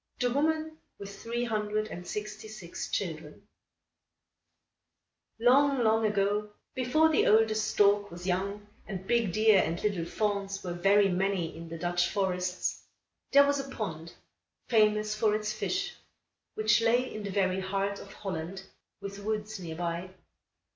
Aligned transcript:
THE 0.19 0.31
WOMAN 0.33 0.79
WITH 0.97 1.21
THREE 1.21 1.43
HUNDRED 1.43 1.89
AND 1.89 2.07
SIXTY 2.07 2.47
SIX 2.47 2.89
CHILDREN 2.89 3.47
Long, 5.39 5.83
long 5.83 6.07
ago, 6.07 6.53
before 6.73 7.09
the 7.09 7.27
oldest 7.27 7.67
stork 7.67 8.09
was 8.09 8.25
young 8.25 8.65
and 8.87 9.05
big 9.05 9.31
deer 9.31 9.61
and 9.63 9.79
little 9.83 10.05
fawns 10.05 10.63
were 10.63 10.73
very 10.73 11.07
many 11.09 11.55
in 11.55 11.69
the 11.69 11.77
Dutch 11.77 12.09
forests, 12.09 12.83
there 13.31 13.45
was 13.45 13.59
a 13.59 13.69
pond, 13.69 14.13
famous 14.67 15.13
for 15.13 15.35
its 15.35 15.53
fish, 15.53 15.93
which 16.55 16.81
lay 16.81 17.13
in 17.13 17.21
the 17.21 17.29
very 17.29 17.59
heart 17.59 17.99
of 17.99 18.11
Holland, 18.11 18.63
with 19.01 19.19
woods 19.19 19.59
near 19.59 19.75
by. 19.75 20.09